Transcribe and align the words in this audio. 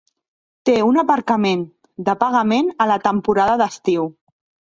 Té 0.69 0.73
un 0.85 0.95
aparcament, 1.01 1.61
de 2.09 2.15
pagament 2.23 2.73
a 2.85 2.89
la 2.95 2.97
temporada 3.05 3.61
d'estiu. 3.63 4.09